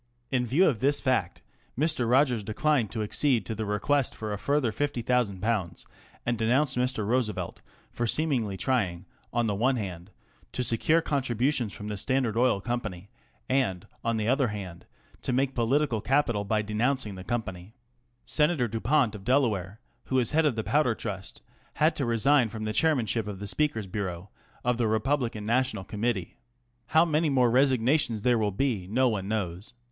[0.31, 1.43] In view of this fact,
[1.77, 2.09] Mr.
[2.09, 5.85] Rogers declined to accede to the request for a further ^50,000,
[6.25, 7.05] and denounced Mr.
[7.05, 10.09] Roosevelt for seemingly^trying, on the one hand,
[10.53, 13.09] to secure contributions from the Standard Oil Com pany,
[13.47, 14.87] and, on the other hand,
[15.21, 17.75] to make political capital by denouncing the company.
[18.25, 21.43] Senator Dupont of Delaware, who is head of the Powder Trust,
[21.75, 24.31] had to resign from the Chairmanship of the Speaker's Bureau
[24.63, 26.37] of the Republican National Committee.
[26.87, 29.75] How many more resignations there will be no one knows.